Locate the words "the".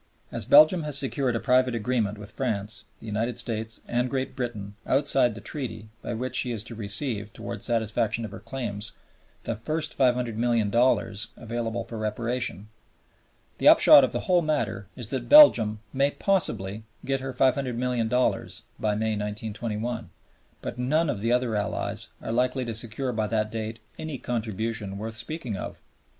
2.99-3.05, 5.35-5.41, 9.43-9.53, 13.59-13.67, 14.11-14.21, 21.21-21.31